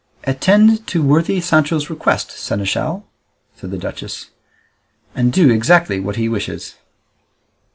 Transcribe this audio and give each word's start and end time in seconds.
"Attend 0.23 0.87
to 0.87 1.03
worthy 1.03 1.39
Sancho's 1.39 1.91
request, 1.91 2.31
seneschal," 2.31 3.05
said 3.55 3.69
the 3.69 3.77
duchess, 3.77 4.31
"and 5.13 5.31
do 5.31 5.51
exactly 5.51 5.99
what 5.99 6.15
he 6.15 6.27
wishes." 6.27 6.73